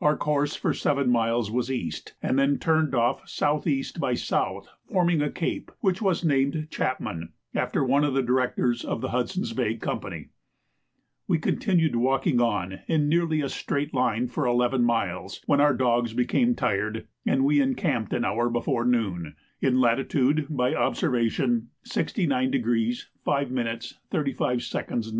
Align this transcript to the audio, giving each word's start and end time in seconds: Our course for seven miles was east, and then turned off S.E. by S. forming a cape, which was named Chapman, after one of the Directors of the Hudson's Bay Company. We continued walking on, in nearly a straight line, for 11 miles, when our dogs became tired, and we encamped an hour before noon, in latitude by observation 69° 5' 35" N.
Our 0.00 0.16
course 0.16 0.56
for 0.56 0.74
seven 0.74 1.10
miles 1.10 1.48
was 1.48 1.70
east, 1.70 2.14
and 2.20 2.36
then 2.36 2.58
turned 2.58 2.92
off 2.92 3.22
S.E. 3.22 3.84
by 4.00 4.12
S. 4.14 4.32
forming 4.88 5.22
a 5.22 5.30
cape, 5.30 5.70
which 5.78 6.02
was 6.02 6.24
named 6.24 6.66
Chapman, 6.72 7.32
after 7.54 7.84
one 7.84 8.02
of 8.02 8.12
the 8.12 8.20
Directors 8.24 8.84
of 8.84 9.00
the 9.00 9.10
Hudson's 9.10 9.52
Bay 9.52 9.76
Company. 9.76 10.30
We 11.28 11.38
continued 11.38 11.94
walking 11.94 12.40
on, 12.40 12.80
in 12.88 13.08
nearly 13.08 13.42
a 13.42 13.48
straight 13.48 13.94
line, 13.94 14.26
for 14.26 14.44
11 14.44 14.82
miles, 14.82 15.40
when 15.46 15.60
our 15.60 15.72
dogs 15.72 16.14
became 16.14 16.56
tired, 16.56 17.06
and 17.24 17.44
we 17.44 17.60
encamped 17.60 18.12
an 18.12 18.24
hour 18.24 18.50
before 18.50 18.84
noon, 18.84 19.36
in 19.60 19.80
latitude 19.80 20.46
by 20.50 20.74
observation 20.74 21.68
69° 21.88 23.04
5' 23.22 23.96
35" 24.10 24.64
N. 24.90 25.02